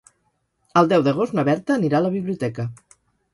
[0.81, 2.67] El deu d'agost na Berta anirà a la biblioteca.